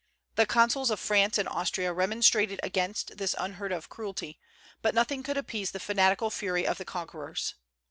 [0.33, 4.39] The consuls of France and Austria remonstrated against this unheard of cruelty;
[4.81, 7.53] but nothing could appease the fanatical fury of the conquerors.